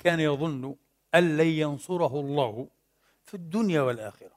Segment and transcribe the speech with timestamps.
[0.00, 0.76] كان يظن
[1.14, 2.68] أن لن ينصره الله
[3.26, 4.32] في الدنيا والآخرة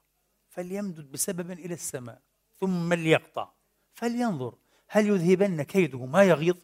[0.48, 2.20] فليمدد بسبب إلى السماء
[2.60, 3.48] ثم ليقطع.
[3.94, 4.54] فلينظر
[4.88, 6.56] هل يذهبن كيده ما يغيظ؟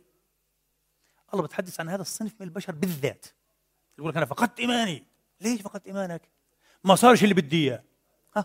[1.34, 3.26] الله بتحدث عن هذا الصنف من البشر بالذات.
[3.98, 5.04] يقول لك أنا فقدت إيماني.
[5.40, 6.22] ليش فقدت إيمانك؟
[6.84, 7.82] ما صارش اللي بدي إياه.
[8.36, 8.44] ها؟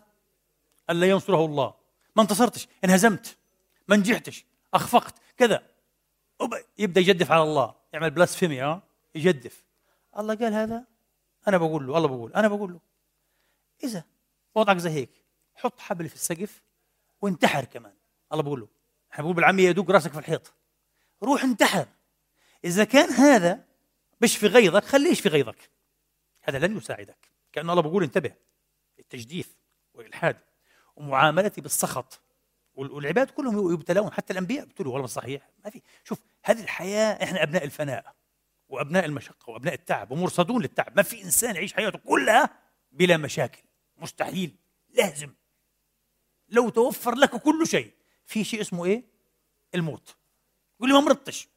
[0.90, 1.74] ألا ينصره الله.
[2.16, 3.38] ما انتصرتش انهزمت.
[3.88, 5.64] ما نجحتش أخفقت كذا.
[6.78, 7.76] يبدأ يجدف على الله.
[7.94, 8.82] يعمل بلاسفيميا
[9.16, 9.65] يجدف.
[10.18, 10.86] الله قال هذا؟
[11.48, 12.80] أنا بقول له الله بقول أنا بقول له.
[13.84, 14.04] إذا
[14.56, 15.10] وضعك زي هيك
[15.56, 16.64] حط حبل في السقف
[17.22, 17.94] وانتحر كمان.
[18.32, 18.68] الله بقول له.
[19.12, 20.54] إحنا بقول بالعامية يدق راسك في الحيط.
[21.24, 21.88] روح انتحر.
[22.64, 23.66] إذا كان هذا
[24.22, 25.70] مش في غيظك خليش في غيظك.
[26.42, 27.32] هذا لن يساعدك.
[27.52, 28.34] كأن الله بقول انتبه.
[29.00, 29.56] التجديف
[29.94, 30.38] والإلحاد
[30.96, 32.22] ومعاملتي بالسخط.
[32.76, 35.82] والعباد كلهم يبتلون حتى الأنبياء ابتلوا والله صحيح ما في.
[36.04, 38.16] شوف هذه الحياة إحنا أبناء الفناء.
[38.70, 40.96] وأبناء المشقة وأبناء التعب ومرصدون للتعب.
[40.96, 42.50] ما في إنسان يعيش حياته كلها
[42.92, 43.64] بلا مشاكل.
[43.98, 44.56] مستحيل.
[44.90, 45.34] لازم.
[46.50, 47.94] لو توفر لك كل شيء.
[48.26, 49.04] في شيء اسمه إيه؟
[49.76, 50.16] الموت.
[50.76, 51.50] يقول لي ما مرضتش.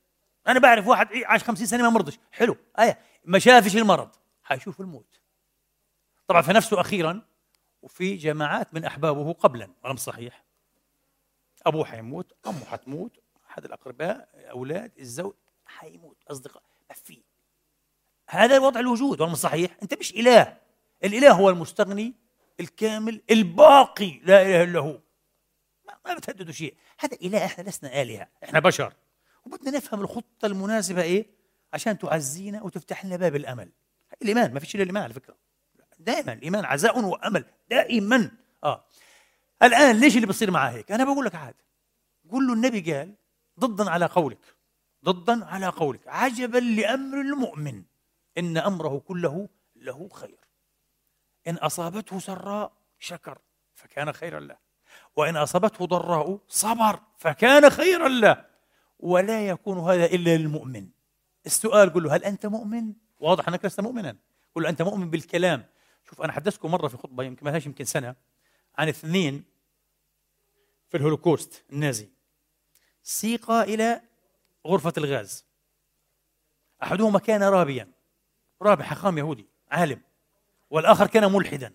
[0.47, 2.19] أنا بعرف واحد عاش خمسين سنة ما مرضش.
[2.33, 2.57] حلو.
[2.79, 2.99] آية.
[3.25, 4.11] ما شافش المرض.
[4.43, 5.21] حيشوف الموت.
[6.27, 7.23] طبعا في نفسه أخيرا
[7.83, 9.71] وفي جماعات من أحبابه قبلا.
[9.85, 10.45] ولا صحيح.
[11.67, 13.19] أبوه حيموت أمه حتموت
[13.51, 15.35] أحد الأقرباء أولاد الزوج
[15.67, 16.25] حيموت.
[16.29, 16.63] أصدقاء.
[16.91, 17.23] ما في
[18.31, 20.57] هذا وضع الوجود ولا صحيح؟ أنت مش إله.
[21.05, 22.15] الإله هو المستغني
[22.61, 25.01] الكامل الباقي لا إله إلا هو.
[26.07, 26.77] ما بتهددوا شيء.
[26.99, 28.29] هذا إله إحنا لسنا آلهة.
[28.45, 28.95] إحنا بشر.
[29.45, 31.27] وبدنا نفهم الخطة المناسبة إيه؟
[31.73, 33.71] عشان تعزينا وتفتح لنا باب الأمل.
[34.23, 35.37] الإيمان ما فيش إلا الإيمان على فكرة.
[35.99, 38.31] دائما الإيمان عزاء وأمل دائما.
[38.65, 38.85] آه.
[39.63, 41.55] الآن ليش اللي بيصير معاه هيك أنا بقول لك عاد.
[42.31, 43.15] قول له النبي قال
[43.61, 44.58] ضدا على قولك.
[45.05, 46.09] ضدا على قولك.
[46.09, 47.83] عجبا لأمر المؤمن
[48.39, 50.39] إن أمره كله له خير.
[51.47, 53.39] إن أصابته سراء شكر
[53.75, 54.57] فكان خيرا له.
[55.17, 58.45] وإن أصابته ضراء صبر فكان خيرا له.
[58.99, 60.89] ولا يكون هذا إلا للمؤمن.
[61.47, 64.17] السؤال قل له هل أنت مؤمن؟ واضح أنك لست مؤمنا.
[64.55, 65.65] قل له أنت مؤمن بالكلام.
[66.09, 68.15] شوف أنا حدثتكم مرة في خطبة يمكن ما يمكن سنة
[68.79, 69.45] عن اثنين
[70.89, 72.09] في الهولوكوست النازي.
[73.03, 74.08] سيقا إلى
[74.69, 75.45] غرفة الغاز.
[76.83, 77.91] أحدهما كان رابيا.
[78.63, 80.03] رابي حقام يهودي عالم.
[80.71, 81.75] والآخر كان ملحدا.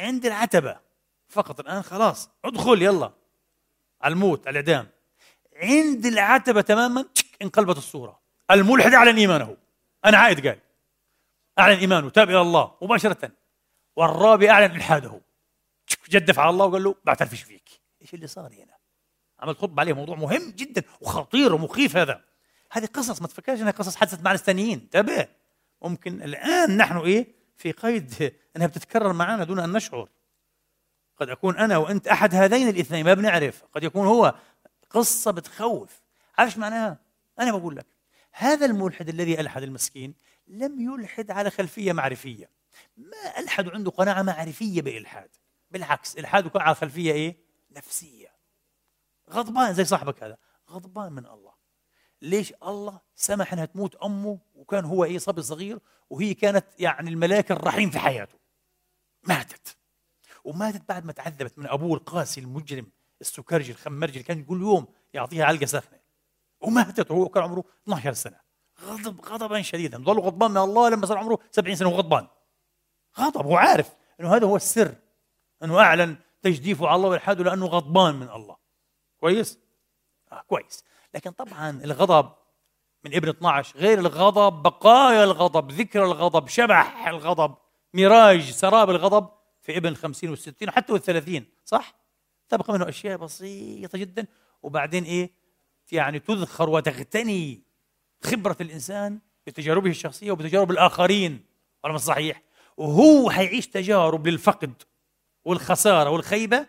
[0.00, 0.80] عند العتبة.
[1.28, 2.30] فقط الآن خلاص.
[2.44, 3.12] ادخل يلا.
[4.00, 4.88] على الموت على الإعدام.
[5.56, 7.04] عند العتبة تماما
[7.42, 8.20] انقلبت الصورة.
[8.50, 9.56] الملحد أعلن إيمانه.
[10.04, 10.60] أنا عائد قال.
[11.58, 13.32] أعلن إيمانه تاب إلى الله مباشرة.
[13.96, 15.20] والرابي أعلن إلحاده.
[16.08, 17.68] جدف على الله وقال له بعترفش فيك.
[18.02, 18.83] إيش اللي صار هنا؟
[19.38, 22.24] عملت خطبه عليه موضوع مهم جدا وخطير ومخيف هذا.
[22.72, 25.28] هذه قصص ما تفكرش إنها قصص حدثت مع ناس ثانيين انتبه.
[25.82, 28.14] ممكن الآن نحن إيه في قيد
[28.56, 30.08] إنها بتتكرر معنا دون أن نشعر.
[31.16, 33.62] قد أكون أنا وأنت أحد هذين الاثنين ما بنعرف.
[33.72, 34.34] قد يكون هو
[34.90, 36.02] قصة بتخوف.
[36.38, 36.98] عارف معناها؟
[37.40, 37.86] أنا بقول لك
[38.32, 40.14] هذا الملحد الذي ألحد المسكين
[40.48, 42.50] لم يلحد على خلفية معرفية.
[42.96, 45.30] ما ألحد عنده قناعة معرفية بالالحاد
[45.70, 47.36] بالعكس الحاده على خلفية إيه؟
[47.70, 48.33] نفسية.
[49.30, 50.36] غضبان زي صاحبك هذا.
[50.70, 51.52] غضبان من الله.
[52.22, 55.78] ليش الله سمح إنها تموت أمه وكان هو إيه صبي صغير
[56.10, 58.38] وهي كانت يعني الملاك الرحيم في حياته.
[59.22, 59.76] ماتت.
[60.44, 62.86] وماتت بعد ما تعذبت من أبوه القاسي المجرم
[63.20, 65.98] السكرجي الخمرجي اللي كان كل يوم يعطيها علقة سخنة.
[66.60, 68.40] وماتت وهو كان عمره 12 سنة.
[68.80, 69.98] غضب غضبا شديدا.
[69.98, 72.28] ظل غضبان من الله لما صار عمره 70 سنة وغضبان.
[73.18, 74.94] غضب وعارف إنه هذا هو السر.
[75.62, 78.63] إنه أعلن تجديفه على الله والحاده لأنه غضبان من الله.
[79.20, 79.58] كويس؟
[80.32, 82.32] آه كويس لكن طبعا الغضب
[83.04, 87.54] من ابن 12 غير الغضب بقايا الغضب ذكر الغضب شبح الغضب
[87.94, 89.28] ميراج سراب الغضب
[89.60, 91.94] في ابن 50 و60 وحتى وال30 صح؟
[92.48, 94.26] تبقى منه أشياء بسيطة جدا
[94.62, 95.30] وبعدين إيه؟
[95.92, 97.62] يعني تذخر وتغتني
[98.24, 101.44] خبرة الإنسان بتجاربه الشخصية وبتجارب الآخرين
[101.84, 102.42] ولا صحيح؟
[102.76, 104.82] وهو حيعيش تجارب للفقد
[105.44, 106.66] والخسارة والخيبة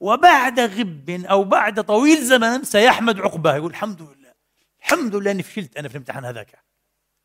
[0.00, 3.56] وبعد غب أو بعد طويل زمان سيحمد عقباه.
[3.56, 4.34] يقول الحمد لله.
[4.80, 6.64] الحمد لله أني فشلت أنا في الامتحان هذاك.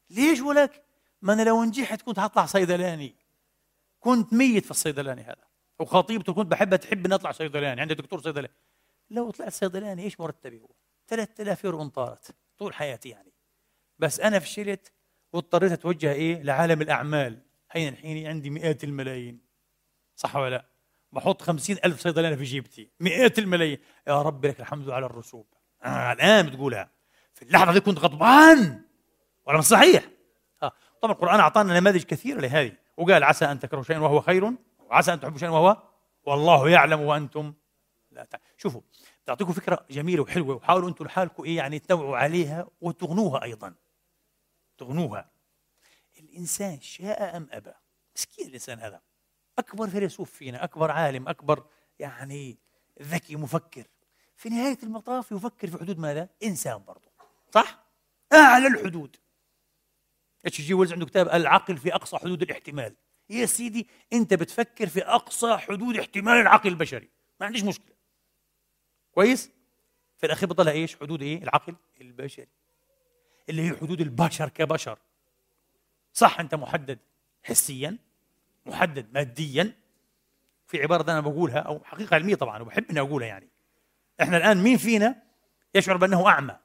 [0.09, 0.83] ليش ولك؟
[1.21, 3.15] ما أنا لو نجحت كنت هطلع صيدلاني.
[3.99, 5.47] كنت ميت في الصيدلاني هذا.
[5.79, 7.81] وخطيبته كنت بحبها تحب اني أطلع صيدلاني.
[7.81, 8.53] عندي دكتور صيدلاني.
[9.09, 10.69] لو طلعت صيدلاني إيش مرتبي هو؟
[11.07, 13.33] 3000 يورو انطارت طول حياتي يعني.
[13.99, 14.91] بس أنا فشلت
[15.33, 17.41] واضطريت أتوجه إيه؟ لعالم الأعمال.
[17.71, 19.39] هين الحين؟ عندي مئات الملايين.
[20.15, 20.65] صح ولا لا؟
[21.11, 22.89] بحط خمسين ألف صيدلانة في جيبتي.
[22.99, 23.77] مئات الملايين.
[24.07, 25.47] يا رب لك الحمد على الرسوب.
[25.83, 26.91] آه الآن بتقولها.
[27.33, 28.81] في اللحظة دي كنت غضبان.
[29.45, 30.03] ولا صحيح.
[30.63, 30.71] آه.
[31.01, 32.73] طبعا القرآن أعطانا نماذج كثيرة لهذه.
[32.97, 34.53] وقال عسى أن تكرهوا شيئا وهو خير.
[34.79, 35.83] وعسى أن تحبوا شيئا وهو
[36.23, 37.53] والله يعلم وأنتم
[38.11, 38.81] لا تعلم شوفوا
[39.25, 40.55] تعطيكم فكرة جميلة وحلوة.
[40.55, 43.75] وحاولوا أنتم لحالكم إيه يعني تنوعوا عليها وتغنوها أيضا.
[44.77, 45.31] تغنوها.
[46.19, 47.73] الإنسان شاء أم أبى؟
[48.15, 49.01] مسكين الإنسان هذا
[49.59, 51.65] أكبر فيلسوف فينا أكبر عالم أكبر
[51.99, 52.57] يعني
[53.01, 53.83] ذكي مفكر
[54.35, 57.09] في نهاية المطاف يفكر في حدود ماذا؟ إنسان برضه
[57.51, 57.83] صح؟
[58.33, 59.15] أعلى الحدود
[60.45, 62.95] اتش جي ويلز عنده كتاب العقل في أقصى حدود الاحتمال
[63.29, 67.09] يا سيدي أنت بتفكر في أقصى حدود احتمال العقل البشري
[67.39, 67.95] ما عنديش مشكلة
[69.11, 69.51] كويس؟
[70.17, 72.47] في الأخير بطلع إيش؟ حدود إيه؟ العقل البشري
[73.49, 74.99] اللي هي حدود البشر كبشر
[76.13, 76.99] صح أنت محدد
[77.43, 77.97] حسيا
[78.69, 79.73] محدد ماديا
[80.67, 83.49] في عبارة أنا بقولها أو حقيقة علمية طبعا وبحب أني أقولها يعني.
[84.21, 85.23] إحنا الآن مين فينا
[85.75, 86.57] يشعر بأنه أعمى؟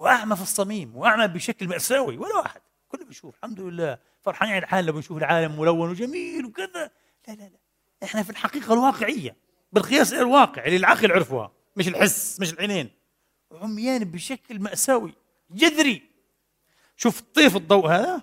[0.00, 2.60] وأعمى في الصميم وأعمى بشكل مأساوي ولا واحد.
[2.88, 3.98] كله بيشوف الحمد لله.
[4.20, 6.90] فرحانين على حالنا بنشوف العالم ملون وجميل وكذا.
[7.28, 7.58] لا لا لا.
[8.02, 9.36] إحنا في الحقيقة الواقعية
[9.72, 12.90] بالقياس الواقع اللي العقل عرفوها مش الحس مش العينين.
[13.52, 15.14] عميان بشكل مأساوي
[15.50, 16.02] جذري.
[16.96, 18.22] شوف طيف الضوء هذا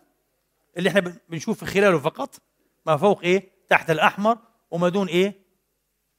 [0.77, 2.39] اللي إحنا بنشوف خلاله فقط.
[2.85, 4.37] ما فوق إيه؟ تحت الأحمر
[4.71, 5.43] وما دون إيه؟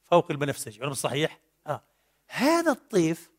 [0.04, 1.84] فوق البنفسجي ولا صحيح؟ آه.
[2.28, 3.30] هذا الطيف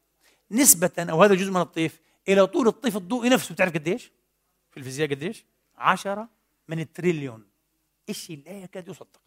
[0.51, 3.53] نسبة أو هذا جزء من الطيف إلى طول الطيف الضوئي نفسه.
[3.53, 4.11] بتعرف قديش؟
[4.71, 5.45] في الفيزياء قديش؟
[5.75, 6.29] عشرة
[6.67, 7.47] من التريليون.
[8.11, 9.21] شيء لا يكاد يصدق.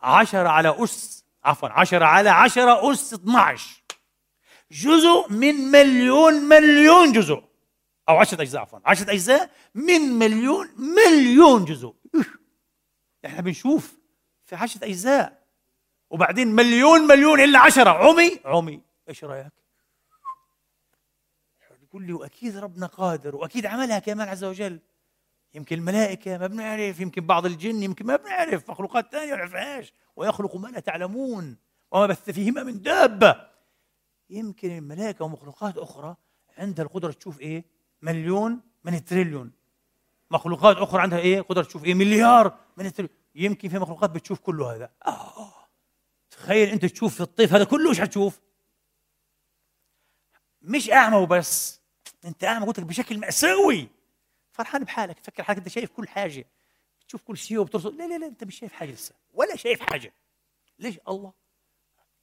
[0.00, 3.82] عشرة على أس عفوا عشرة على عشرة أس 12
[4.70, 7.44] جزء من مليون مليون جزء.
[8.08, 11.94] أو عشرة أجزاء عفوا عشرة أجزاء من مليون مليون جزء.
[13.24, 13.98] إحنا بنشوف
[14.44, 15.42] في عشرة أجزاء.
[16.10, 17.90] وبعدين مليون مليون إلا عشرة.
[17.90, 19.52] عمي عمي إيش رأيك؟
[21.82, 24.80] يقول لي وأكيد ربنا قادر وأكيد عملها كمان عز وجل.
[25.54, 29.92] يمكن الملائكة ما بنعرف يمكن بعض الجن يمكن ما بنعرف مخلوقات ثانية ما نعرفهاش.
[30.16, 31.56] ويخلق ما لا تعلمون
[31.90, 33.48] وما بث فيهما من دابة.
[34.30, 36.16] يمكن الملائكة ومخلوقات أخرى
[36.58, 37.64] عندها القدرة تشوف إيه؟
[38.02, 39.52] مليون من التريليون.
[40.30, 44.62] مخلوقات أخرى عندها إيه؟ قدرة تشوف إيه؟ مليار من التريليون يمكن في مخلوقات بتشوف كل
[44.62, 44.90] هذا.
[45.06, 45.52] آه.
[46.30, 48.40] تخيل أنت تشوف في الطيف هذا كله إيش حتشوف
[50.62, 51.80] مش أعمى وبس.
[52.24, 53.88] أنت أعمى قلت لك بشكل مأساوي.
[54.52, 55.18] فرحان بحالك.
[55.18, 56.46] تفكر حالك أنت شايف كل حاجة.
[57.08, 57.94] تشوف كل شيء وبترصد.
[57.94, 59.14] لا لا لا أنت مش شايف حاجة لسه.
[59.34, 60.12] ولا شايف حاجة.
[60.78, 61.32] ليش الله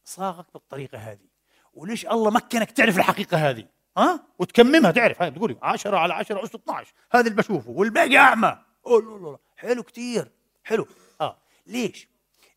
[0.04, 1.28] صاغك بالطريقة هذه؟
[1.74, 3.68] وليش الله مكنك تعرف الحقيقة هذه؟
[3.98, 8.58] ها؟ وتكممها تعرف هاي بتقولي 10 على 10 اس 12 هذا اللي بشوفه والباقي أعمى.
[8.86, 10.32] أوه حلو كثير
[10.64, 10.88] حلو.
[11.22, 11.38] آه.
[11.68, 12.08] ليش؟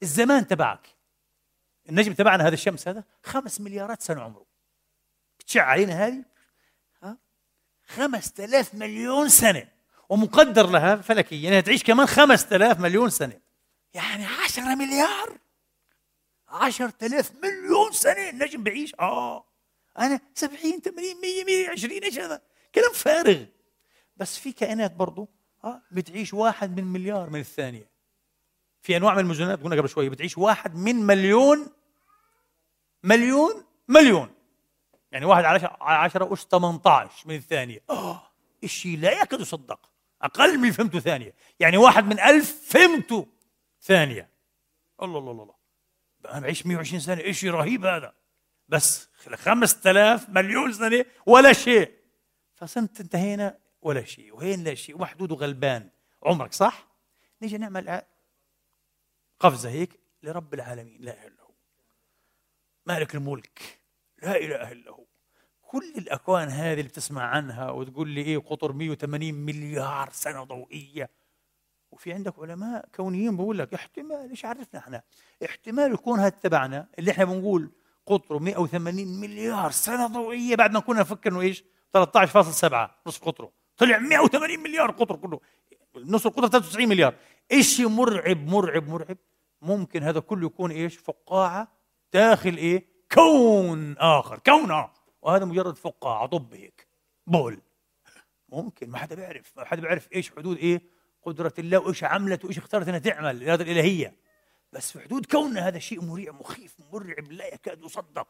[0.02, 0.88] الزمان تبعك.
[1.88, 4.46] النجم تبعنا هذا الشمس هذا خمس مليارات سنة عمره.
[5.38, 6.24] بتشع علينا هذه؟
[7.02, 7.18] ها؟
[7.86, 9.68] خمس تلاف مليون سنة.
[10.08, 13.40] ومقدر لها فلكيا إنها تعيش كمان خمس تلاف مليون سنة.
[13.94, 15.38] يعني عشرة مليار؟
[16.48, 18.94] عشر تلاف مليون سنة النجم بعيش.
[19.00, 19.44] آه.
[20.34, 22.42] سبعين ثمانين مية مية عشرين إيش هذا؟
[22.74, 23.44] كلام فارغ.
[24.16, 25.28] بس في كائنات برضو
[25.64, 27.90] آه بتعيش واحد من مليار من الثانية.
[28.82, 31.66] في أنواع من المجنونات قلنا قبل شوية بتعيش واحد من مليون
[33.02, 34.34] مليون مليون.
[35.12, 37.82] يعني واحد على عشرة أس 18 من الثانية.
[37.90, 38.22] آه
[38.64, 39.90] الشيء لا يكاد يصدق.
[40.22, 41.34] أقل من فهمته ثانية.
[41.60, 43.26] يعني واحد من ألف فهمته
[43.82, 44.30] ثانية.
[45.02, 45.54] الله الله الله
[46.28, 48.14] أنا بعيش 120 سنة شيء رهيب هذا.
[48.68, 51.92] بس خمسة آلاف مليون سنة ولا شيء.
[52.54, 54.34] فصمت انتهينا ولا شيء.
[54.34, 55.90] وهين لا شيء؟ ومحدود وغلبان
[56.22, 56.88] عمرك صح؟
[57.42, 58.02] نيجي نعمل
[59.40, 60.98] قفزة هيك لرب العالمين.
[61.00, 61.54] لا إله إلا هو.
[62.86, 63.80] مالك الملك.
[64.22, 65.04] لا إله إلا هو.
[65.62, 71.10] كل الأكوان هذه اللي بتسمع عنها وتقول لي إيه قطر 180 مليار سنة ضوئية.
[71.90, 75.02] وفي عندك علماء كونيين بقول لك احتمال إيش عرفنا إحنا؟
[75.44, 76.88] احتمال يكون هذا تبعنا.
[76.98, 77.72] اللي إحنا بنقول
[78.08, 81.64] قطره 180 مليار سنة ضوئية بعد ما كنا نفكر إنه إيش؟
[81.96, 83.52] 13.7 نصف قطره.
[83.76, 85.40] طلع 180 مليار قطر كله.
[85.96, 87.14] نصف القطر 93 مليار.
[87.60, 89.16] شيء مرعب مرعب مرعب؟
[89.62, 91.68] ممكن هذا كله يكون إيش؟ فقاعة
[92.12, 95.00] داخل إيه؟ كون آخر كون آخر.
[95.22, 96.88] وهذا مجرد فقاعة طب هيك.
[97.26, 97.60] بول.
[98.48, 99.52] ممكن ما حدا بيعرف.
[99.56, 100.82] ما حدا بيعرف إيش حدود إيه؟
[101.22, 104.27] قدرة الله وإيش عملت وإيش اختارت إنها تعمل الإرادة الإلهية.
[104.72, 108.28] بس في حدود كوننا هذا شيء مريع مخيف مرعب لا يكاد يصدق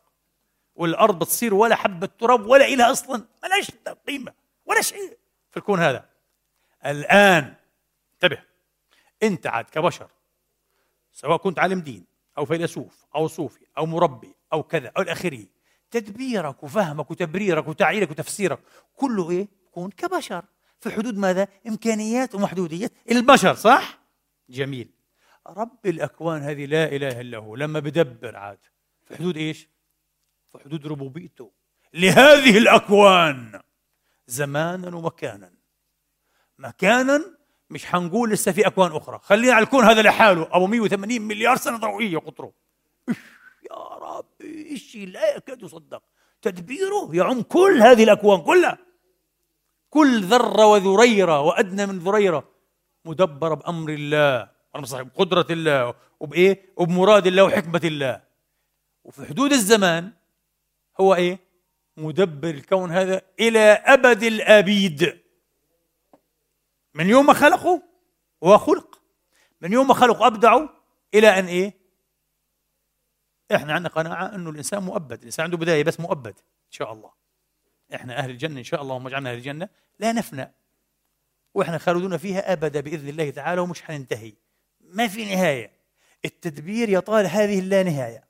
[0.75, 3.71] والأرض بتصير ولا حبة تراب ولا إلها أصلا ملاش
[4.07, 4.33] قيمة
[4.67, 5.19] ولا شيء
[5.51, 6.09] في الكون هذا
[6.87, 7.55] الآن
[8.15, 8.43] انتبه
[9.23, 10.11] أنت عاد كبشر
[11.13, 12.05] سواء كنت عالم دين
[12.39, 15.45] أو فيلسوف أو صوفي أو مربي أو كذا أو الاخره
[15.91, 18.59] تدبيرك وفهمك وتبريرك وتعييرك وتفسيرك
[18.95, 20.45] كله إيه؟ كون كبشر
[20.81, 23.99] في حدود ماذا؟ إمكانيات ومحدوديات البشر صح؟
[24.51, 24.98] جميل
[25.49, 28.59] رب الأكوان هذه لا إله إلا هو لما بدبر عاد.
[29.05, 29.69] في حدود إيش؟
[30.53, 31.53] في حدود ربوبيته.
[31.95, 33.61] لهذه الأكوان
[34.27, 35.53] زمانا ومكانا.
[36.59, 37.25] مكانا
[37.71, 39.19] مش حنقول لسه في أكوان أخرى.
[39.23, 40.49] خلينا على الكون هذا لحاله.
[40.53, 42.53] أبو 180 مليار سنة ضوئية قطره
[43.71, 44.27] يا رب؟
[44.77, 46.03] شيء لا يكاد يصدق
[46.43, 48.79] تدبيره يعم كل هذه الأكوان كلها.
[49.91, 52.49] كل ذرة وذريرة وأدنى من ذريرة
[53.05, 54.58] مدبرة بأمر الله.
[54.75, 58.23] بقدرة الله وبإيه؟ وبمراد الله وحكمة الله.
[59.05, 60.13] وفي حدود الزمان
[61.01, 61.39] هو إيه؟
[61.97, 65.21] مدبر الكون هذا إلى أبد الآبيد.
[66.95, 67.83] من يوم ما خلقه
[68.45, 69.03] هو خلق.
[69.61, 70.71] من يوم ما خلق أبدعه
[71.15, 71.75] إلى أن إيه؟
[73.55, 75.19] إحنا عندنا قناعة أنه الإنسان مؤبد.
[75.19, 77.11] الإنسان عنده بداية بس مؤبد إن شاء الله.
[77.95, 80.55] إحنا أهل الجنة إن شاء الله اللهم اجعلنا أهل الجنة لا نفنى.
[81.55, 84.33] وإحنا خالدون فيها أبدا بإذن الله تعالى ومش حننتهي
[84.89, 85.71] ما في نهاية.
[86.25, 88.25] التدبير يطال هذه اللا نهاية.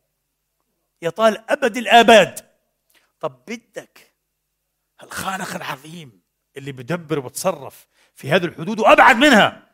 [1.03, 2.49] يطال أبد الآباد.
[3.21, 4.13] طب بدك
[5.03, 6.21] الخالق العظيم
[6.57, 9.71] اللي بدبر وبتصرف في هذه الحدود وأبعد منها.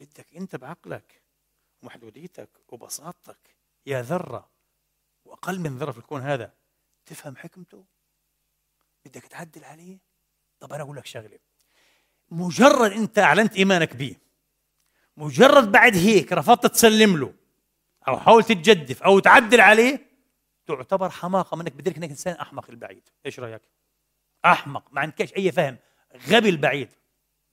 [0.00, 1.22] بدك أنت بعقلك
[1.82, 4.50] ومحدوديتك وبساطتك يا ذرة
[5.24, 6.52] وأقل من ذرة في الكون هذا
[7.06, 7.84] تفهم حكمته؟
[9.04, 9.98] بدك تعدل عليه؟
[10.60, 11.38] طب أنا أقول لك شغلة.
[12.30, 14.16] مجرد أنت أعلنت إيمانك به
[15.16, 17.34] مجرد بعد هيك رفضت تسلم له.
[18.08, 20.12] أو حاولت تجدف أو تعدل عليه
[20.66, 23.62] تعتبر حماقة منك بدلك أنك إنسان أحمق البعيد إيش رأيك؟
[24.44, 25.78] أحمق ما عندكش أي فهم.
[26.28, 26.88] غبي البعيد.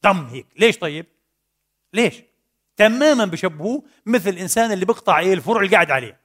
[0.04, 0.48] دم هيك.
[0.56, 1.06] ليش طيب؟
[1.94, 2.22] ليش؟
[2.76, 6.20] تماما بشبهوه مثل الإنسان اللي بيقطع إيه الفرع اللي قاعد عليه.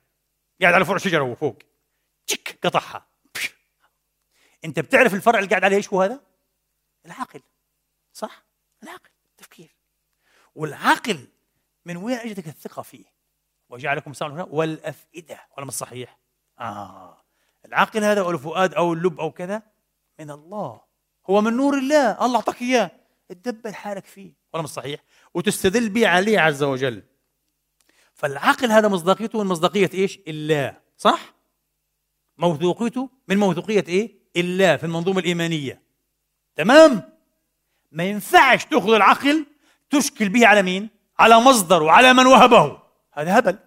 [0.60, 1.58] قاعد على فرع شجرة وفوق
[2.26, 3.06] تشك قطعها.
[4.64, 6.20] أنت بتعرف الفرع اللي قاعد عليه إيش هو هذا؟
[7.06, 7.40] العقل
[8.12, 8.44] صح؟
[8.82, 9.10] العقل
[10.54, 11.28] والعقل
[11.84, 13.04] من وين اجتك الثقة فيه؟
[13.68, 16.18] وجعلكم سمعا والأفئدة ولا مش صحيح؟
[16.58, 17.24] آه
[17.64, 19.62] العقل هذا أو الفؤاد أو اللب أو كذا
[20.18, 20.80] من الله
[21.30, 22.90] هو من نور الله الله أعطاك إياه
[23.28, 25.00] تدبر حالك فيه ولا مش صحيح؟
[25.34, 27.02] وتستدل به عليه عز وجل
[28.14, 31.34] فالعقل هذا مصداقيته من مصداقية إيش؟ الله صح؟
[32.38, 35.82] موثوقيته من موثوقية إيه؟ الله في المنظومة الإيمانية
[36.56, 37.12] تمام؟
[37.92, 39.46] ما ينفعش تأخذ العقل
[39.90, 42.78] تشكل به على مين؟ على مصدر وعلى من وهبه
[43.12, 43.58] هذا هبل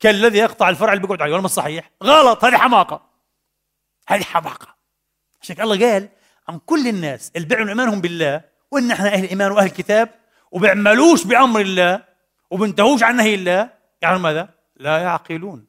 [0.00, 3.02] كالذي يقطع الفرع اللي بيقعد عليه ولا مش صحيح؟ غلط هذه حماقة
[4.08, 4.74] هذه حماقة
[5.40, 6.08] عشان الله قال
[6.48, 10.08] عن كل الناس اللي بيعلنوا إيمانهم بالله وإن إحنا أهل إيمان وأهل كتاب
[10.50, 12.04] وبيعملوش بأمر الله
[12.50, 13.70] وبنتهوش عن نهي الله
[14.02, 15.66] يعني ماذا؟ لا يعقلون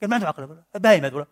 [0.00, 1.26] قال ما عندهم عقل بهايم هذول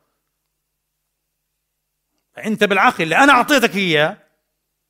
[2.37, 4.16] فانت بالعقل اللي أنا أعطيتك إياه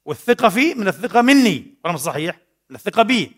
[0.04, 2.36] والثقة فيه من الثقة مني ولا صحيح؟
[2.76, 3.36] الثقة بي.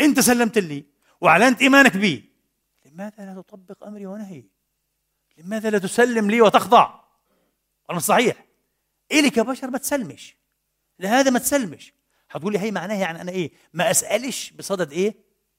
[0.00, 0.84] أنت سلمت لي
[1.20, 2.32] وأعلنت إيمانك بي.
[2.84, 4.44] لماذا لا تطبق أمري ونهي؟
[5.38, 7.00] لماذا لا تسلم لي وتخضع؟
[7.90, 8.46] أنا صحيح.
[9.12, 10.36] إلي كبشر ما تسلمش.
[10.98, 11.92] لهذا ما تسلمش.
[12.30, 15.14] هتقول لي هي معناها يعني أنا إيه؟ ما أسألش بصدد إيه؟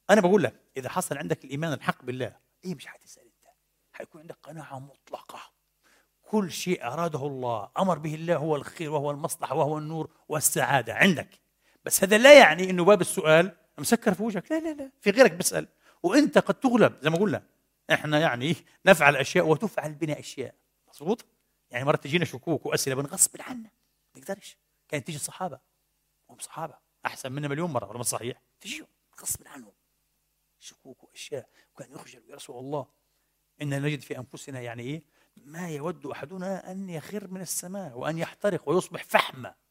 [0.09, 2.35] أنا بقول لك إذا حصل عندك الإيمان الحق بالله
[2.65, 3.53] إيه مش هتسأل أنت؟
[3.93, 5.39] حيكون عندك قناعة مطلقة.
[6.21, 11.39] كل شيء أراده الله أمر به الله هو الخير وهو المصلحة وهو النور والسعادة عندك.
[11.87, 14.51] بس هذا لا يعني إنه باب السؤال مسكر في وجهك.
[14.51, 14.91] لا لا لا.
[15.01, 15.67] في غيرك بيسال
[16.03, 17.43] وأنت قد تغلب زي ما قلنا.
[17.91, 20.55] إحنا يعني نفعل أشياء وتفعل بنا أشياء.
[20.89, 21.25] مظبوط؟
[21.71, 23.69] يعني مرات تجينا شكوك وأسئلة بنغصب عنا
[24.15, 25.59] ما نقدرش كانت تيجي الصحابه
[26.29, 26.77] هم صحابة.
[27.05, 28.87] أحسن منا مليون مرة ولا صحيح؟ تجيهم
[29.21, 29.73] غصب عنهم.
[30.59, 31.49] شكوك وأشياء.
[31.73, 32.87] وكان يخجل يا رسول الله.
[33.61, 35.03] إنا نجد في أنفسنا يعني إيه؟
[35.37, 39.66] ما يود أحدنا أن يخر من السماء وأن يحترق ويصبح فحمة.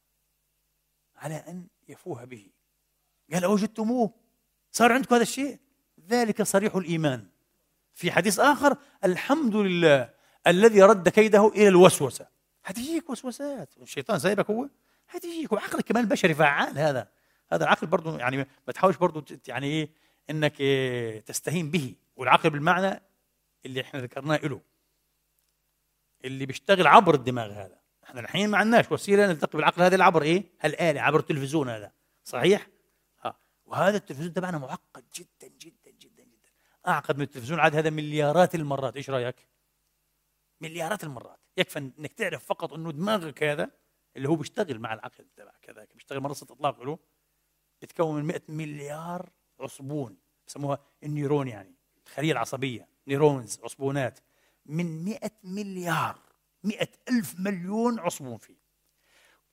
[1.17, 2.51] على أن يفوه به.
[3.33, 4.15] قال أوجدتموه؟
[4.71, 5.59] صار عندكم هذا الشيء؟
[6.09, 7.27] ذلك صريح الإيمان.
[7.95, 10.11] في حديث آخر الحمد لله
[10.47, 12.27] الذي رد كيده إلى الوسوسة.
[12.65, 14.69] هتجيك وسوسات الشيطان سايبك هو؟
[15.09, 17.09] هتجيك وعقلك كمان البشري فعال هذا.
[17.53, 19.91] هذا العقل برضه يعني ما تحاولش برضه يعني إيه
[20.31, 21.95] إنك إيه تستهين به.
[22.17, 23.03] والعقل بالمعنى
[23.67, 24.61] اللي إحنا ذكرناه له
[26.25, 27.86] اللي بيشتغل عبر الدماغ هذا.
[28.07, 29.83] إحنا الحين ما عندناش وسيلة نلتقي بالعقل.
[29.83, 31.93] هذا عبر إيه؟ هالاله عبر التلفزيون هذا.
[32.25, 32.67] صحيح؟
[33.25, 36.51] ها وهذا التلفزيون تبعنا معقد جدا جدا جدا جدا.
[36.89, 38.97] أعقد من التلفزيون عاد هذا مليارات المرات.
[38.97, 39.49] إيش رأيك؟
[40.61, 41.39] مليارات المرات.
[41.57, 43.71] يكفي إنك تعرف فقط إنه دماغك هذا
[44.17, 46.99] اللي هو بيشتغل مع العقل تبعك هذاك بيشتغل منصه إطلاق له
[47.83, 50.17] بتكون من 100 مليار عصبون.
[50.47, 51.75] بسموها النيرون يعني
[52.07, 52.89] الخلية العصبية.
[53.09, 54.19] نيرونز عصبونات.
[54.67, 56.19] من 100 مليار.
[56.67, 58.57] مئة ألف مليون عصبون فيه.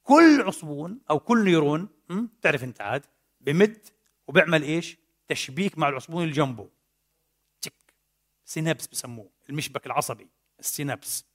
[0.04, 1.90] كل عصبون أو كل neuron
[2.42, 3.06] تعرف أنت عاد
[3.42, 3.88] بمد
[4.28, 6.70] وبيعمل إيش؟ تشبيك مع العصبون اللي جنبه.
[7.62, 7.94] تك.
[8.46, 10.30] synapse بسموه المشبك العصبي
[10.60, 11.26] ال synapse.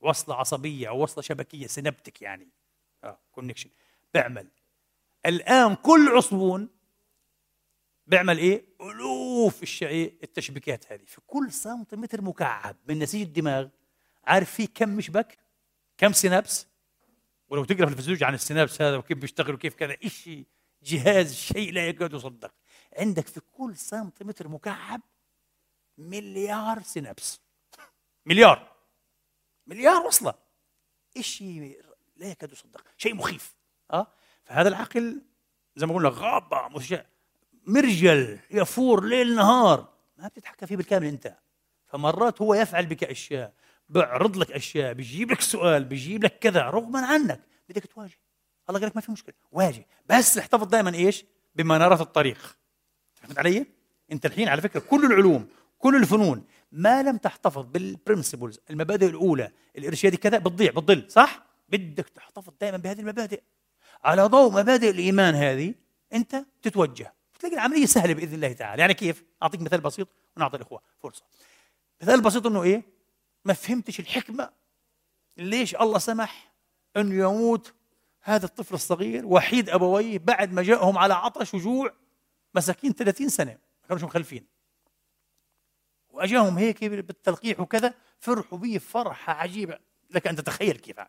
[0.00, 2.48] وصلة عصبية أو وصلة شبكية synaptic يعني.
[3.04, 3.70] آه connection
[4.14, 4.48] بيعمل.
[5.26, 6.68] الآن كل عصبون
[8.06, 11.04] بيعمل إيه؟ ألوف الشيء التشبيكات هذه.
[11.04, 13.68] في كل سنتيمتر مكعب من نسيج الدماغ
[14.26, 15.38] عارف في كم مشبك؟
[15.98, 16.66] كم سينابس؟
[17.48, 20.46] ولو تقرأ في الفسيولوجيا عن السينابس هذا وكيف بيشتغل وكيف كذا شيء
[20.82, 22.54] جهاز شيء لا يكاد يصدق.
[22.98, 25.00] عندك في كل سنتيمتر مكعب
[25.98, 27.40] مليار سينابس.
[28.26, 28.72] مليار.
[29.66, 30.34] مليار وصلة.
[31.20, 31.82] شيء
[32.16, 32.84] لا يكاد يصدق.
[32.96, 33.54] شيء مخيف.
[33.90, 34.06] آه؟
[34.44, 35.22] فهذا العقل
[35.76, 37.04] زي ما قلنا غابة مشجع
[37.66, 39.94] مرجل يفور ليل نهار.
[40.16, 41.36] ما بتتحكم فيه بالكامل أنت.
[41.86, 43.54] فمرات هو يفعل بك أشياء.
[43.88, 47.40] بيعرض لك أشياء بيجيب لك سؤال بيجيب لك كذا رغما عنك.
[47.68, 48.18] بدك تواجه.
[48.68, 49.34] الله قال لك ما في مشكلة.
[49.52, 49.86] واجه.
[50.06, 51.24] بس احتفظ دائما إيش؟
[51.54, 52.56] بمناره الطريق.
[53.14, 53.66] فهمت علي؟
[54.12, 55.48] أنت الحين على فكرة كل العلوم
[55.78, 62.52] كل الفنون ما لم تحتفظ بالبرنسبلز المبادئ الأولى الارشادي كذا بتضيع بتضل صح؟ بدك تحتفظ
[62.60, 63.42] دائما بهذه المبادئ.
[64.04, 65.74] على ضوء مبادئ الإيمان هذه
[66.12, 67.14] أنت تتوجه.
[67.38, 68.80] تلاقي العملية سهلة بإذن الله تعالى.
[68.80, 71.24] يعني كيف؟ أعطيك مثال بسيط ونعطي الإخوة فرصة.
[72.02, 72.82] مثال بسيط إنه إيه؟
[73.44, 74.50] ما فهمتش الحكمة.
[75.36, 76.52] ليش الله سمح
[76.96, 77.74] انه يموت
[78.20, 81.94] هذا الطفل الصغير وحيد أبويه بعد ما جاءهم على عطش وجوع
[82.54, 84.46] مساكين 30 سنة ما كانوش مخلفين.
[86.10, 89.78] وأجاهم هيك بالتلقيح وكذا فرحوا به فرحة عجيبة.
[90.10, 91.00] لك أن تتخيل كيف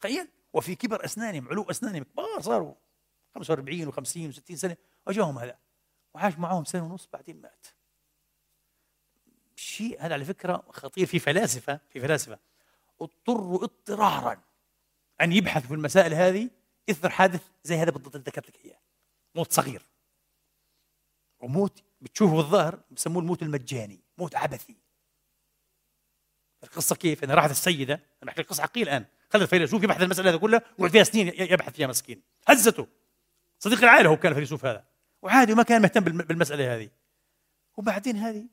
[0.00, 2.74] تخيل؟ وفي كبر أسنانهم علو أسنانهم كبار صاروا
[3.34, 4.76] 45 و50 و60 سنة.
[5.06, 5.58] واجاهم هذا.
[6.14, 7.66] وعاش معهم سنة ونص بعدين مات.
[9.64, 9.96] شيء.
[10.00, 11.06] هذا على فكرة خطير.
[11.06, 12.38] في فلاسفة في فلاسفة.
[13.00, 14.42] اضطروا اضطرارا
[15.20, 16.50] أن يبحثوا في المسائل هذه
[16.90, 18.78] إثر حادث زي هذا بالضبط اللي ذكرت لك إياه.
[19.34, 19.82] موت صغير.
[21.40, 24.76] وموت بتشوفه بالظاهر بسموه الموت المجاني موت عبثي.
[26.64, 29.04] القصة كيف؟ أنا راحت السيدة أنا بحكي القصة حقيقية الآن.
[29.30, 32.22] خلى الفيلسوف يبحث المسألة هذه كلها وقعد فيها سنين يبحث فيها مسكين.
[32.48, 32.86] هزته.
[33.58, 34.84] صديق العائلة هو كان الفيلسوف هذا.
[35.22, 36.90] وعادي وما كان مهتم بالمسألة هذه.
[37.76, 38.46] وبعدين هذه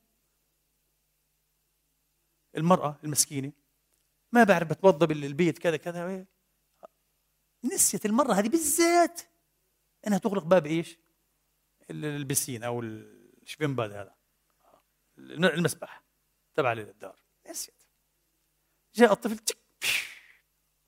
[2.58, 3.52] المرأة المسكينة
[4.32, 6.26] ما بعرف بتوضى بالبيت كذا كذا
[7.64, 9.22] نسيت المرة هذه بالذات
[10.08, 10.98] إنها تغلق باب إيش؟
[11.90, 14.16] البسين أو الشبنباد هذا؟
[15.18, 16.04] المسبح
[16.54, 17.20] تبع الدار.
[17.50, 17.84] نسيت.
[18.96, 19.58] جاء الطفل تك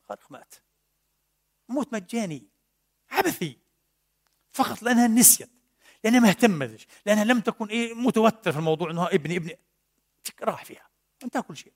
[0.01, 0.55] خارق مات.
[1.69, 2.47] موت مجاني
[3.11, 3.57] عبثي.
[4.51, 5.49] فقط لأنها نسيت
[6.03, 9.59] لأنها ما اهتمتش لأنها لم تكن إيه متوتر في الموضوع إنه ابني ابني.
[10.41, 10.92] راح فيها.
[11.23, 11.73] انتهى كل شيء.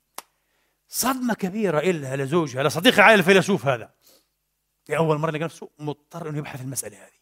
[0.88, 3.94] صدمة كبيرة إلها لزوجها لصديق عائلة الفيلسوف هذا.
[4.88, 7.18] لأول مرة لقى نفسه مضطر أنه يبحث المسألة هذه.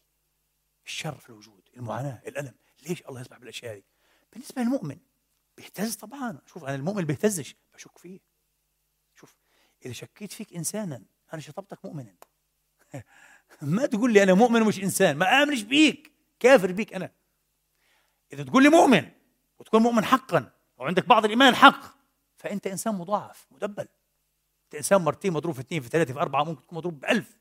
[0.85, 2.53] الشر في الوجود المعاناة الألم.
[2.87, 3.83] ليش الله يسمح بالأشياء هذه؟
[4.33, 4.97] بالنسبة للمؤمن
[5.57, 6.39] بيهتز طبعا.
[6.45, 8.19] شوف أنا المؤمن بيهتزش بشك فيه.
[9.15, 9.35] شوف
[9.85, 12.15] إذا شكيت فيك إنسانا أنا شطبتك مؤمنا.
[13.61, 17.11] ما تقول لي أنا مؤمن ومش إنسان ما آمنش بيك كافر بيك أنا.
[18.33, 19.11] إذا تقول لي مؤمن
[19.59, 21.96] وتكون مؤمن حقا وعندك بعض الإيمان الحق
[22.37, 23.87] فأنت إنسان مضاعف مدبل.
[24.63, 27.37] أنت إنسان مرتين مضروب في اثنين في ثلاثة في أربعة ممكن تكون مضروب بألف.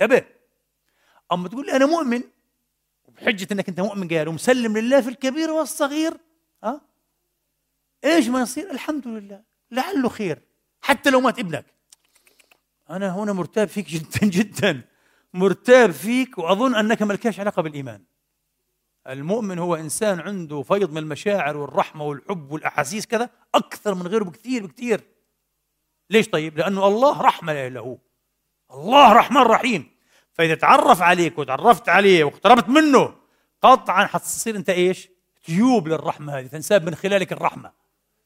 [0.00, 0.24] انتبه.
[1.32, 2.22] أما تقول أنا مؤمن
[3.04, 6.16] وبحجة أنك أنت مؤمن قال ومسلم لله في الكبير والصغير
[6.64, 6.80] ها؟
[8.04, 9.42] إيش ما يصير؟ الحمد لله.
[9.70, 10.42] لعله خير.
[10.82, 11.66] حتى لو مات ابنك.
[12.90, 14.82] أنا هنا مرتاب فيك جدا جدا.
[15.34, 18.04] مرتاب فيك وأظن أنك ملكاش علاقة بالإيمان.
[19.06, 23.30] المؤمن هو إنسان عنده فيض من المشاعر والرحمة والحب والأحاسيس كذا.
[23.54, 25.00] أكثر من غيره بكثير بكثير.
[26.10, 27.98] ليش طيب؟ لأنه الله رحمة له.
[28.70, 29.90] الله رحمن رحيم
[30.32, 33.14] فإذا تعرف عليك وتعرفت عليه واقتربت منه
[33.62, 35.08] قطعا حتصير أنت إيش؟
[35.44, 37.72] tube للرحمة هذه تنساب من خلالك الرحمة.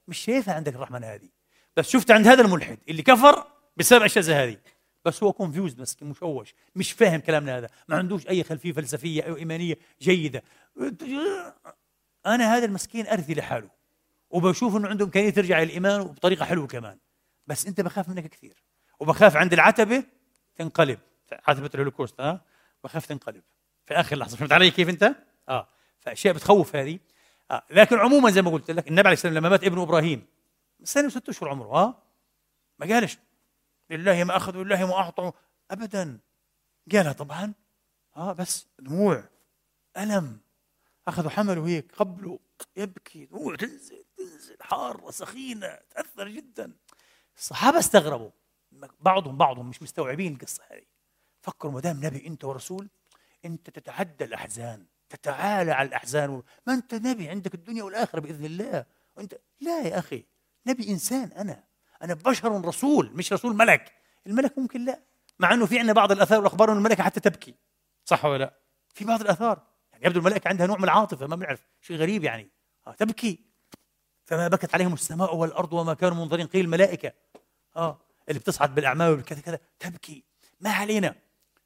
[0.08, 1.28] مش شايفها عندك الرحمة هذه.
[1.76, 3.44] بس شفت عند هذا الملحد اللي كفر
[3.76, 4.56] بسبب أشياء زي هذه.
[5.04, 7.68] بس هو confused بس مشوش مش فاهم كلامنا هذا.
[7.88, 10.42] ما عندوش أي خلفية فلسفية أو إيمانية جيدة.
[12.26, 13.77] أنا هذا المسكين أرثي لحاله.
[14.30, 16.98] وبشوف أنه عنده إمكانية ترجع الإيمان وبطريقة حلوة كمان.
[17.46, 18.62] بس أنت بخاف منك كثير.
[19.00, 20.04] وبخاف عند العتبة
[20.56, 20.98] تنقلب.
[21.32, 22.44] عتبة الهولوكوست ها؟
[22.84, 23.42] بخاف تنقلب.
[23.86, 24.36] في آخر لحظة.
[24.36, 25.14] فهمت علي كيف أنت؟
[25.48, 25.68] آه.
[26.00, 26.98] فأشياء بتخوف هذه.
[27.50, 27.62] آه.
[27.70, 30.26] لكن عموما زي ما قلت لك النبي عليه السلام لما مات ابنه إبراهيم
[30.84, 32.02] سنة وست أشهر عمره ها آه؟
[32.78, 33.18] ما قالش
[33.90, 35.32] لله ما أخذ ولله ما أعطوا
[35.70, 36.18] أبدا.
[36.92, 37.54] قالها طبعا.
[38.16, 38.32] آه.
[38.32, 39.24] بس دموع
[39.96, 40.40] ألم.
[41.08, 42.38] أخذوا حمله هيك قبله
[42.76, 44.04] يبكي دموع تنزل.
[44.18, 46.72] تنزل حارة سخينة تأثر جدا.
[47.37, 48.31] الصحابة استغربوا.
[49.00, 50.87] بعضهم بعضهم مش مستوعبين القصة هذه.
[51.40, 52.88] فكروا ما دام نبي أنت ورسول
[53.44, 56.42] أنت تتعدى الأحزان تتعالى على الأحزان.
[56.66, 58.87] ما أنت نبي عندك الدنيا والآخرة بإذن الله.
[59.16, 60.24] وانت لا يا أخي
[60.66, 61.64] نبي إنسان أنا.
[62.02, 63.92] أنا بشر رسول مش رسول ملك.
[64.26, 65.00] الملك ممكن لا
[65.38, 67.54] مع إنه في عندنا بعض الآثار والأخبار ان الملائكه حتى تبكي.
[68.04, 68.59] صح ولا لا؟
[68.94, 69.66] في بعض الآثار.
[69.92, 71.68] يعني يبدو الملائكه عندها نوع من العاطفة ما بنعرف.
[71.81, 72.50] شيء غريب يعني.
[72.87, 73.47] آه تبكي.
[74.28, 76.46] فما بكت عليهم السماء والأرض وما كانوا منظرين.
[76.46, 77.12] قيل الملائكة
[77.76, 80.24] آه اللي بتصعد بالاعمال وكذا كذا تبكي.
[80.60, 81.14] ما علينا؟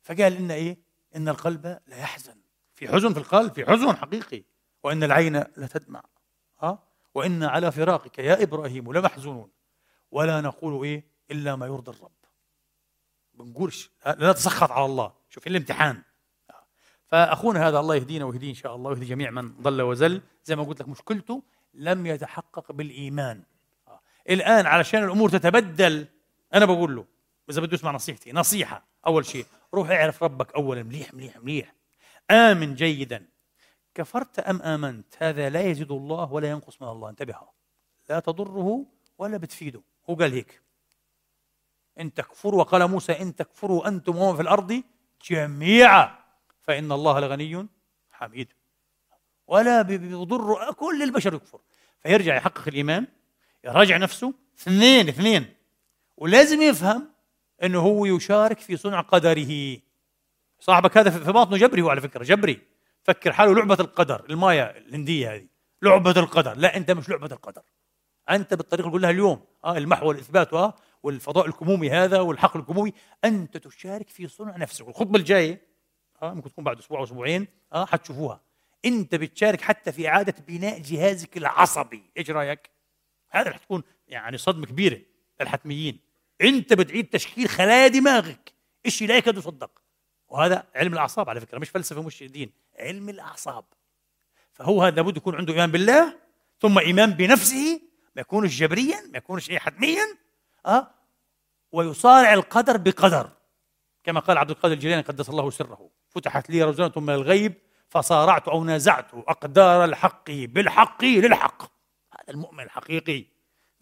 [0.03, 0.79] فقال إن إيه؟
[1.16, 2.35] إن القلب لا يحزن.
[2.75, 4.44] في حزن في القلب في حزن حقيقي.
[4.83, 6.03] وإن العين لا تدمع.
[6.62, 6.79] آه
[7.14, 9.51] وإن على فراقك يا إبراهيم لمحزونون
[10.11, 12.12] ولا نقول إيه؟ إلا ما يرضي الرب.
[13.35, 15.12] بنقولش لا نتسخط على الله.
[15.29, 16.03] شوف الامتحان
[17.07, 20.22] فأخونا هذا الله يهدينا ويهديه إن شاء الله ويهدي جميع من ضل وزل.
[20.44, 21.42] زي ما قلت لك مشكلته
[21.75, 23.43] لم يتحقق بالإيمان.
[24.31, 26.07] الآن علشان الأمور تتبدل
[26.55, 27.07] أنا بقول له
[27.51, 31.75] إذا بده يسمع نصيحتي نصيحة أول شيء روح اعرف ربك اولا مليح مليح مليح.
[32.31, 33.27] آمن جيدا.
[33.95, 37.09] كفرت أم آمنت؟ هذا لا يزيد الله ولا ينقص من الله.
[37.11, 37.37] انتبه.
[38.09, 38.87] لا تضره
[39.19, 39.83] ولا بتفيده.
[40.11, 40.63] هو قال هيك.
[42.01, 44.83] إن تكفروا وقال موسى إن تكفروا أنتم ومن في الأرض
[45.31, 46.19] جميعا
[46.61, 47.69] فإن الله لغني
[48.11, 48.53] حميد.
[49.46, 51.61] ولا بيضر كل البشر يكفر.
[52.02, 53.07] فيرجع يحقق الإيمان
[53.64, 54.35] يراجع نفسه.
[54.59, 55.55] اثنين اثنين.
[56.16, 57.09] ولازم يفهم
[57.62, 59.78] إنه هو يشارك في صنع قدره.
[60.61, 62.61] صاحبك هذا في باطنه جبري هو على فكرة جبري.
[63.02, 65.46] فكر حاله لعبة القدر المايا الهندية هذه.
[65.83, 66.57] لعبة القدر.
[66.57, 67.62] لا أنت مش لعبة القدر.
[68.31, 69.44] أنت بالطريقة اللي قلناها اليوم.
[69.64, 72.92] آه المحو والإثبات آه والفضاء الكمومي هذا والحقل الكمومي.
[73.24, 74.88] أنت تشارك في صنع نفسك.
[74.88, 75.66] الخطبة الجاية
[76.22, 78.40] آه ممكن تكون بعد أسبوع أو أسبوعين آه حتشوفوها.
[78.85, 82.03] انت بتشارك حتى في إعادة بناء جهازك العصبي.
[82.16, 82.71] إيش رأيك؟
[83.31, 85.01] هذا رح تكون يعني صدمة كبيرة
[85.40, 85.99] للحتميين.
[86.40, 88.53] انت بتعيد تشكيل خلايا دماغك.
[88.87, 89.83] شيء لا يكاد يصدق
[90.29, 93.64] وهذا علم الأعصاب على فكرة مش فلسفة مش دين علم الأعصاب.
[94.53, 96.18] فهو هذا لابد يكون عنده إيمان بالله
[96.61, 97.81] ثم إيمان بنفسه
[98.16, 100.05] ما يكونش جبريا ما يكونش إيه حتميا
[100.66, 100.90] أه؟
[101.73, 103.31] ويصارع القدر بقدر.
[104.05, 105.90] كما قال عبد القادر الجيلاني قدس الله سره.
[106.09, 107.55] فتحت لي رزانة من الغيب
[107.92, 111.62] فصارعت أو نازعت أقدار الحق بالحق للحق.
[112.12, 113.24] هذا المؤمن الحقيقي.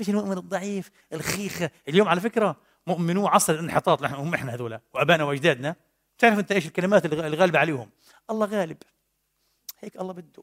[0.01, 5.25] مش المؤمن الضعيف الخيخة اليوم على فكرة مؤمنو عصر الانحطاط نحن هم إحنا هذولا وأبانا
[5.25, 5.77] وأجدادنا.
[6.19, 7.91] تعرف أنت إيش الكلمات الغالبة عليهم؟
[8.31, 8.77] الله غالب.
[9.81, 10.43] هيك الله بده.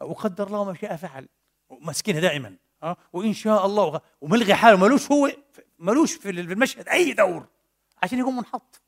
[0.00, 1.28] وقدر الله ما شاء فعل.
[1.70, 4.76] مسكينها دائما آه وإن شاء الله وملغي حاله.
[4.76, 5.30] ملوش هو
[5.78, 7.46] ملوش في المشهد أي دور.
[8.02, 8.80] عشان يكون منحط.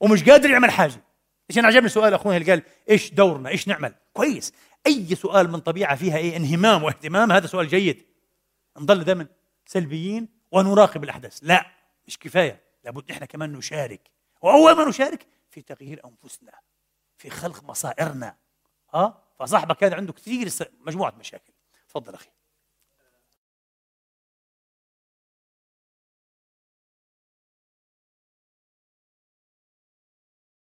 [0.00, 1.07] ومش قادر يعمل حاجة.
[1.50, 4.52] عشان عجبني سؤال اخونا اللي قال إيش دورنا؟ إيش نعمل؟ كويس.
[4.86, 7.32] أي سؤال من طبيعة فيها إيه؟ انهمام واهتمام.
[7.32, 8.06] هذا سؤال جيد.
[8.78, 9.26] نضل دائما
[9.66, 11.38] سلبيين ونراقب الأحداث.
[11.42, 11.66] لا
[12.06, 12.62] مش كفاية.
[12.84, 14.10] لابد إحنا كمان نشارك.
[14.42, 16.52] وأول ما نشارك في تغيير أنفسنا
[17.18, 18.36] في خلق مصائرنا.
[18.94, 20.48] ها فصاحبك كان عنده كثير
[20.80, 21.52] مجموعة مشاكل.
[21.88, 22.30] تفضل أخي.